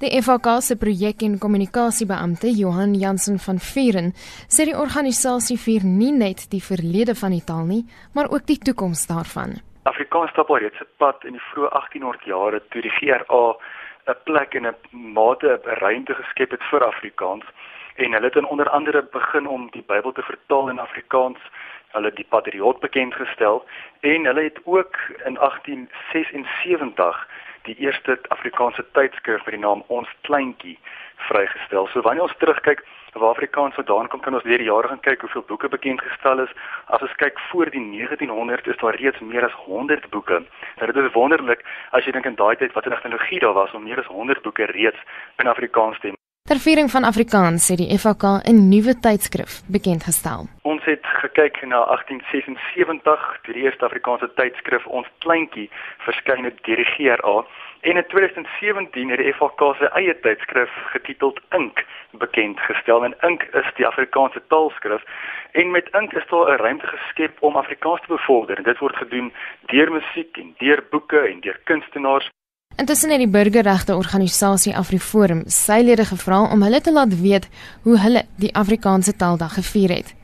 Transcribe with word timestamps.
Die 0.00 0.08
FHK 0.16 0.62
se 0.64 0.78
projek 0.80 1.20
en 1.26 1.34
kommunikasiebeampte 1.38 2.48
Johan 2.56 2.94
Jansen 2.96 3.34
van 3.46 3.58
Vieren 3.60 4.06
sê 4.48 4.64
die 4.64 4.76
organisasie 4.82 5.58
vier 5.60 5.82
nie 5.84 6.12
net 6.16 6.46
die 6.54 6.62
verlede 6.64 7.12
van 7.22 7.34
die 7.36 7.42
taal 7.44 7.66
nie, 7.68 7.82
maar 8.16 8.30
ook 8.32 8.46
die 8.48 8.56
toekoms 8.56 9.02
daarvan. 9.10 9.58
Afrikaans 9.92 10.32
stap 10.32 10.48
al 10.48 10.62
reeds 10.64 10.80
'n 10.80 10.88
pad 10.96 11.20
in 11.28 11.36
die 11.36 11.44
vroeë 11.50 11.68
1800 11.76 12.24
jare 12.32 12.62
toe 12.70 12.80
die 12.80 12.94
GRA 12.96 13.44
'n 14.08 14.16
plek 14.24 14.54
en 14.54 14.66
'n 14.72 14.76
mate 15.12 15.60
'n 15.60 15.76
ruimte 15.84 16.14
geskep 16.14 16.50
het 16.50 16.64
vir 16.70 16.84
Afrikaans 16.84 17.44
en 17.96 18.12
hulle 18.12 18.30
het 18.32 18.46
onder 18.46 18.68
andere 18.68 19.02
begin 19.02 19.46
om 19.46 19.68
die 19.70 19.84
Bybel 19.86 20.12
te 20.12 20.22
vertaal 20.22 20.68
in 20.70 20.78
Afrikaans 20.78 21.40
hulle 21.92 22.10
die 22.14 22.26
patriot 22.28 22.80
bekend 22.80 23.14
gestel 23.14 23.64
en 24.00 24.24
hulle 24.24 24.42
het 24.42 24.58
ook 24.64 24.96
in 25.24 25.36
1876 25.36 27.28
die 27.68 27.76
eerste 27.78 28.18
Afrikaanse 28.28 28.84
tydskrif 28.92 29.44
met 29.44 29.54
die 29.54 29.64
naam 29.64 29.82
Ons 29.88 30.08
Kleintjie 30.28 30.78
vrygestel. 31.28 31.88
So 31.92 32.02
wanneer 32.06 32.22
ons 32.28 32.36
terugkyk 32.38 32.84
waar 33.12 33.34
Afrikaans 33.34 33.74
vandaan 33.74 34.08
kom, 34.08 34.20
kan 34.20 34.34
ons 34.34 34.46
deur 34.46 34.62
die 34.62 34.68
jare 34.70 34.88
gaan 34.88 35.02
kyk 35.06 35.24
hoeveel 35.26 35.44
boeke 35.48 35.68
bekend 35.68 36.00
gestel 36.00 36.44
is. 36.44 36.52
As 36.86 37.02
ons 37.02 37.16
kyk 37.22 37.38
voor 37.50 37.70
die 37.74 37.82
1900 37.82 38.70
is 38.70 38.78
daar 38.82 38.96
reeds 39.02 39.20
meer 39.20 39.44
as 39.44 39.58
100 39.66 40.10
boeke. 40.14 40.44
Nou 40.78 40.92
dit 40.92 41.02
is 41.04 41.12
wonderlik 41.18 41.66
as 41.90 42.06
jy 42.06 42.14
dink 42.16 42.30
in 42.30 42.38
daai 42.38 42.56
tyd 42.56 42.72
wat 42.72 42.86
'n 42.86 42.94
tegnologie 42.96 43.40
daar 43.40 43.58
was 43.58 43.74
om 43.74 43.84
meer 43.84 43.98
as 43.98 44.06
100 44.06 44.42
boeke 44.42 44.64
reeds 44.64 44.98
in 45.38 45.46
Afrikaans 45.46 46.00
te 46.00 46.14
Ter 46.50 46.58
viering 46.58 46.90
van 46.90 47.04
Afrikaans 47.04 47.68
het 47.68 47.78
die 47.78 47.98
FAK 47.98 48.22
'n 48.50 48.68
nuwe 48.68 48.94
tydskrif 49.00 49.62
bekend 49.66 50.02
gestel. 50.02 50.48
Ons 50.80 50.88
het 50.88 51.06
gekyk 51.20 51.58
na 51.68 51.78
1876, 51.84 53.40
die 53.44 53.54
eerste 53.54 53.84
Afrikaanse 53.84 54.30
tydskrif 54.34 54.86
Ons 54.86 55.08
Kleintjie 55.20 55.66
verskyn 56.06 56.46
het 56.48 56.56
deur 56.64 56.80
die 56.80 56.86
GRA 56.94 57.34
en 57.80 57.96
in 58.00 58.06
2017 58.12 59.10
het 59.12 59.20
die 59.20 59.34
FAK 59.36 59.60
se 59.76 59.90
eie 60.00 60.14
tydskrif 60.24 60.72
getiteld 60.94 61.40
Ink 61.58 61.84
bekend 62.22 62.60
gestel. 62.64 63.04
En 63.04 63.12
Ink 63.28 63.44
is 63.60 63.68
die 63.76 63.84
Afrikaanse 63.86 64.40
taalskrif 64.48 65.04
en 65.52 65.70
met 65.70 65.90
Ink 66.00 66.16
is 66.16 66.24
daar 66.32 66.48
'n 66.48 66.62
ruimte 66.64 66.86
geskep 66.86 67.36
om 67.40 67.56
Afrikaans 67.56 68.00
te 68.00 68.14
bevorder 68.16 68.56
en 68.56 68.64
dit 68.64 68.78
word 68.78 68.96
gedoen 68.96 69.32
deur 69.66 69.92
musiek 69.92 70.36
en 70.36 70.54
deur 70.58 70.80
boeke 70.90 71.20
en 71.28 71.40
deur 71.40 71.60
kunstenaars 71.64 72.30
Intussen 72.76 73.10
het 73.10 73.18
die 73.18 73.28
burgerregte 73.28 73.96
organisasie 73.96 74.76
AfriForum 74.76 75.42
sy 75.46 75.82
lede 75.82 76.04
gevra 76.04 76.40
om 76.52 76.62
hulle 76.62 76.80
te 76.80 76.92
laat 76.92 77.20
weet 77.20 77.48
hoe 77.82 77.98
hulle 77.98 78.22
die 78.36 78.54
Afrikaanse 78.54 79.16
Taaldag 79.16 79.54
gevier 79.54 79.90
het. 79.90 80.19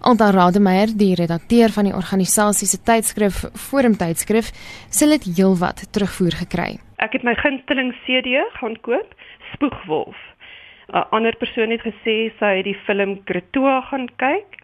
Alta 0.00 0.30
Rademeier, 0.30 0.92
die 0.92 1.14
redakteur 1.14 1.72
van 1.72 1.88
die 1.88 1.94
organisasie 1.96 2.68
se 2.68 2.78
tydskrif 2.84 3.44
Forum 3.56 3.96
tydskrif, 3.96 4.52
sê 4.92 5.08
dit 5.08 5.24
heelwat 5.36 5.86
terugvoer 5.92 6.36
gekry. 6.42 6.76
Ek 7.00 7.16
het 7.16 7.24
my 7.24 7.34
gunsteling 7.40 7.94
CD 8.04 8.36
gaan 8.58 8.76
koop, 8.84 9.14
Spoegwolf. 9.54 10.18
'n 10.92 11.04
Ander 11.10 11.36
persoon 11.36 11.70
het 11.70 11.82
gesê 11.82 12.30
sy 12.38 12.52
het 12.58 12.64
die 12.64 12.78
film 12.86 13.24
Kretoa 13.24 13.80
gaan 13.90 14.06
kyk 14.16 14.60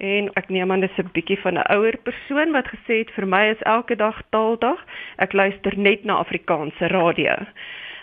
en 0.00 0.30
ek 0.40 0.48
neem 0.48 0.72
aan 0.72 0.80
dis 0.80 0.98
'n 0.98 1.10
bietjie 1.12 1.40
van 1.42 1.58
'n 1.58 1.68
ouer 1.76 1.96
persoon 2.08 2.52
wat 2.52 2.72
gesê 2.72 3.02
het 3.02 3.10
vir 3.10 3.26
my 3.26 3.44
is 3.50 3.62
elke 3.62 3.96
dag 3.96 4.22
taaldag. 4.30 4.80
Ek 5.18 5.32
luister 5.32 5.78
net 5.78 6.04
na 6.04 6.14
Afrikaanse 6.14 6.86
radio. 6.88 7.34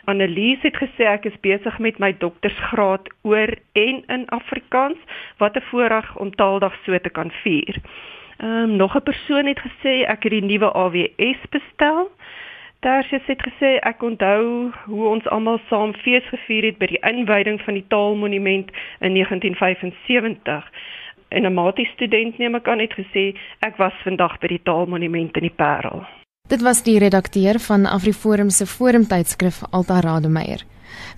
Annelies 0.07 0.61
het 0.63 0.77
gesê 0.79 1.03
ek 1.11 1.25
is 1.27 1.39
besig 1.43 1.79
met 1.83 1.97
my 1.99 2.13
doktorsgraad 2.21 3.09
oor 3.27 3.51
en 3.75 3.97
in 4.15 4.23
Afrikaans. 4.39 4.99
Wat 5.37 5.55
'n 5.55 5.67
voorreg 5.69 6.15
om 6.15 6.35
taaldag 6.35 6.75
so 6.85 6.97
te 6.99 7.09
kan 7.09 7.31
vier. 7.43 7.75
Ehm 8.37 8.49
um, 8.49 8.75
nog 8.75 8.95
'n 8.95 9.03
persoon 9.03 9.45
het 9.45 9.59
gesê 9.59 9.93
ek 10.07 10.23
het 10.23 10.31
die 10.31 10.43
nuwe 10.43 10.71
AWS 10.71 11.41
bestel. 11.49 12.11
Tersius 12.79 13.25
het 13.25 13.41
gesê 13.47 13.79
ek 13.79 14.01
onthou 14.01 14.71
hoe 14.85 15.07
ons 15.07 15.27
almal 15.27 15.59
saam 15.69 15.93
fees 15.93 16.27
gevier 16.27 16.63
het 16.63 16.77
by 16.77 16.85
die 16.85 17.03
inwyding 17.11 17.61
van 17.61 17.73
die 17.73 17.87
Taalmonument 17.87 18.71
in 18.99 19.13
1975 19.13 20.71
en 21.29 21.45
'n 21.45 21.53
matie 21.53 21.85
student 21.85 22.37
neem 22.37 22.55
ek 22.55 22.67
aan 22.67 22.79
het 22.79 22.93
gesê 22.93 23.35
ek 23.59 23.75
was 23.75 23.93
vandag 24.03 24.39
by 24.39 24.47
die 24.47 24.63
Taalmonument 24.63 25.35
in 25.35 25.41
die 25.41 25.55
Parel. 25.55 26.05
Dit 26.47 26.61
was 26.61 26.79
die 26.83 26.95
redakteur 26.99 27.59
van 27.59 27.85
AfriForum 27.85 28.49
se 28.49 28.65
forumtydskrif 28.65 29.61
Alta 29.69 29.99
Rademeier. 29.99 30.63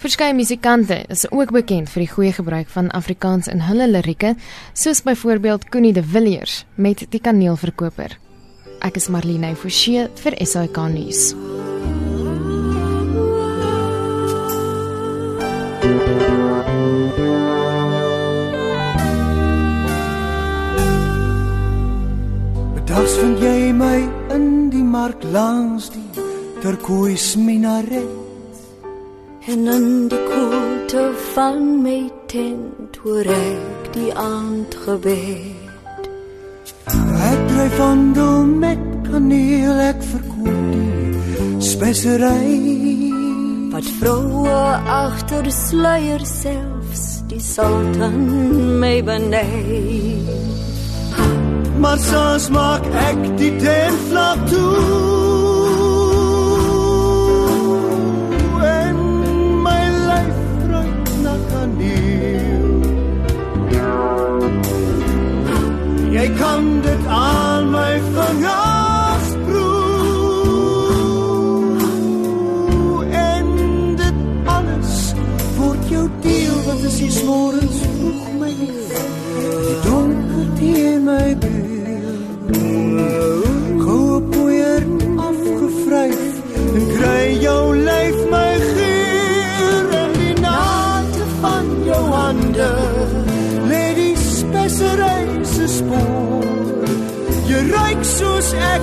Verskeie 0.01 0.33
musikante 0.33 1.03
is 1.07 1.27
ook 1.31 1.51
bekend 1.53 1.89
vir 1.93 2.01
die 2.01 2.09
goeie 2.09 2.31
gebruik 2.33 2.69
van 2.73 2.89
Afrikaans 2.97 3.47
in 3.47 3.61
hulle 3.61 3.85
lirieke, 3.87 4.33
soos 4.73 5.03
byvoorbeeld 5.05 5.69
Connie 5.69 5.93
de 5.93 6.03
Villiers 6.03 6.65
met 6.75 7.05
Die 7.09 7.21
Kaneelverkoper. 7.21 8.17
Ek 8.81 8.97
is 8.97 9.09
Marlene 9.09 9.53
Forsie 9.55 10.07
vir 10.23 10.37
SAK 10.41 10.81
nuus. 10.95 11.33
Dags 22.89 23.13
vind 23.21 23.37
jy 23.37 23.69
my 23.77 24.18
in 24.69 24.75
die 24.77 24.85
mark 24.85 25.23
langs 25.33 25.89
die 25.89 26.23
turkois 26.61 27.35
minaret. 27.35 28.57
En 29.49 29.67
in 29.73 29.87
die 30.11 30.19
koelte 30.27 31.05
van 31.33 31.81
my 31.81 32.01
tent 32.29 32.99
hoor 33.01 33.25
ek 33.33 33.89
die 33.95 34.11
aandgebed. 34.13 36.05
Ek 37.29 37.41
dryf 37.49 37.73
van 37.79 38.03
dom 38.13 38.51
met 38.61 38.83
kaneel 39.07 39.81
ek 39.87 40.05
verkoop 40.11 40.69
die 40.75 41.65
spesery. 41.71 42.53
Wat 43.73 43.89
vroue 43.97 44.59
agter 44.99 45.49
die 45.49 45.55
sluier 45.55 46.29
selfs 46.29 47.07
die 47.31 47.41
sultan 47.41 48.21
my 48.83 48.99
benei 49.01 50.48
maar 51.79 51.97
soms 51.97 52.49
maak 52.49 52.83
ek 53.07 53.19
die 53.39 53.55
tent 53.55 53.99
flap 54.09 54.39
toe. 54.47 54.59
En 58.67 58.97
my 59.63 59.83
lyf 60.09 60.39
ruik 60.71 61.07
na 61.23 61.35
kaneel. 61.51 62.67
Jy 66.17 66.27
kan 66.41 66.81
dit 66.87 67.03
aan 67.07 67.71
my 67.71 67.93
vingers 68.11 69.29
proe. 69.47 69.69
En 73.23 73.45
dit 74.03 74.17
alles 74.57 74.93
word 75.55 75.83
jou 75.95 76.05
deel 76.27 76.57
wat 76.67 76.81
is 76.91 76.97
die 77.05 77.13
smorens 77.21 77.79
vroeg 77.95 78.27
my 78.43 78.51
lief 78.59 79.28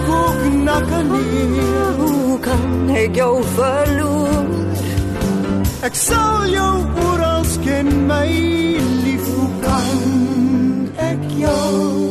soos 0.07 0.35
ek 0.35 0.51
ook 0.51 0.65
na 0.65 0.81
kan 0.91 1.07
nie 1.11 1.61
hoe 1.99 2.39
kan 2.41 2.91
ek 2.97 3.17
jou 3.17 3.43
verloor. 3.43 4.47
Ek 5.83 5.95
sal 5.95 6.47
jou 6.47 6.77
oral 7.11 7.45
ken 7.65 8.07
my 8.07 8.29
lief 9.05 9.27
hoe 9.35 9.51
kan 9.63 10.89
ek 10.97 11.23
jou 11.39 12.07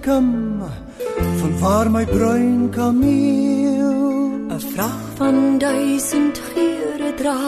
kom 0.00 0.62
van 1.40 1.58
waar 1.58 1.90
my 1.90 2.04
bruin 2.04 2.70
kameel. 2.70 4.00
'n 4.48 4.60
vrag 4.72 5.00
van 5.14 5.58
duisend 5.58 6.38
geure 6.54 7.14
dra 7.14 7.40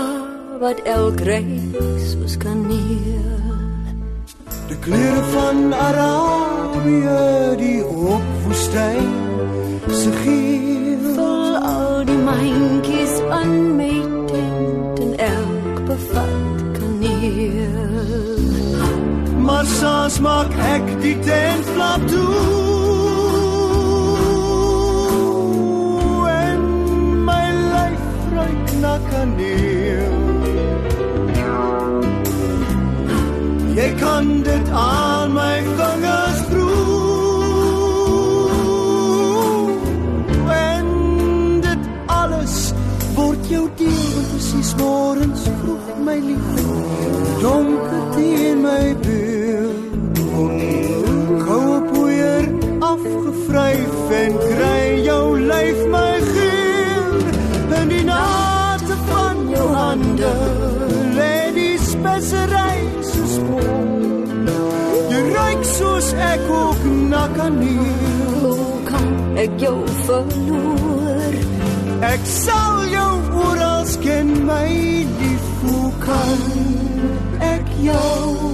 wat 0.60 0.78
elk 0.82 1.20
reis 1.20 2.12
soos 2.12 2.36
kaneel 2.36 3.54
die 4.68 4.78
kleure 4.80 5.22
van 5.32 5.74
Arabië 5.74 7.56
die 7.56 7.84
op 7.84 8.22
woestyn 8.44 9.12
se 9.90 10.12
geel. 10.22 11.12
Vol 11.14 11.56
al 11.56 12.04
die 12.08 12.18
myntjies 12.18 13.20
aan 13.30 13.76
my 13.76 14.00
tent 14.30 14.98
en 15.04 15.12
elk 15.28 15.84
bevat 15.86 16.64
kaneel. 16.78 18.02
Maar 19.44 19.66
soms 19.66 20.18
maak 20.24 20.52
ek 20.72 20.73
dit 34.54 34.70
aan 34.70 35.32
my 35.32 35.62
vingers 35.76 36.40
proe. 36.48 37.72
En 40.48 40.86
dit 41.60 41.82
alles 42.06 42.72
word 43.14 43.48
jou 43.48 43.68
deel 43.76 44.04
want 44.14 44.30
dit 44.30 44.58
is 44.60 44.74
môrens 44.78 45.42
vroeg 45.60 45.86
my 46.06 46.18
lief. 46.28 46.50
Donker 47.42 48.04
teen 48.16 48.62
my 48.62 48.94
beeld. 49.06 50.22
Koue 51.44 51.80
poeier 51.92 52.46
afgevryf 52.78 54.12
en 54.22 54.38
kry 54.44 54.84
jou 55.08 55.24
lyf 55.50 55.80
my 55.96 56.12
geel. 56.30 57.16
En 57.80 57.88
die 57.90 58.04
nate 58.06 59.00
van 59.10 59.48
jou 59.50 59.66
hande 59.74 60.36
lê 61.18 61.34
die 61.58 61.74
spesery 61.90 62.63
ek 66.34 66.50
ook 66.50 66.82
na 67.08 67.28
kan 67.36 67.58
heel. 67.58 68.42
Hoe 68.42 68.82
kan 68.84 69.08
ek 69.44 69.50
jou 69.56 69.78
verloor? 70.06 71.34
Ek 72.00 72.26
sal 72.26 72.84
jou 72.90 73.12
oral 73.46 73.86
ken 74.02 74.34
my 74.46 74.68
lief. 75.20 75.46
Hoe 75.64 75.92
kan 76.04 76.42
ek 77.54 77.70
jou 77.86 78.53